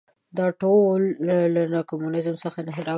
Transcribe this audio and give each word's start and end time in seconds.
دا 0.37 0.45
ټول 0.61 1.01
له 1.53 1.63
نګه 1.73 1.81
کمونیزم 1.89 2.35
څخه 2.43 2.57
انحراف 2.61 2.83
ګڼي. 2.85 2.89